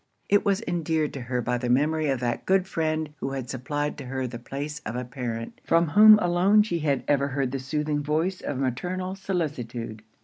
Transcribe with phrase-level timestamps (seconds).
[0.29, 3.99] It was endeared to her by the memory of that good friend who had supplied
[3.99, 7.59] to her the place of a parent; from whom alone she had ever heard the
[7.59, 10.01] soothing voice of maternal solicitude.